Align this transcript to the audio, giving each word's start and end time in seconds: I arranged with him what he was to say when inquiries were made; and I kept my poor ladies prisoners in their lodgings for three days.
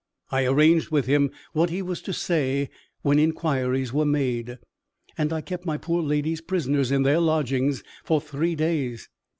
I 0.31 0.45
arranged 0.47 0.89
with 0.89 1.05
him 1.05 1.29
what 1.53 1.69
he 1.69 1.83
was 1.83 2.01
to 2.01 2.11
say 2.11 2.71
when 3.03 3.19
inquiries 3.19 3.93
were 3.93 4.03
made; 4.03 4.57
and 5.15 5.31
I 5.31 5.41
kept 5.41 5.63
my 5.63 5.77
poor 5.77 6.01
ladies 6.01 6.41
prisoners 6.41 6.91
in 6.91 7.03
their 7.03 7.19
lodgings 7.19 7.83
for 8.03 8.19
three 8.19 8.55
days. 8.55 9.09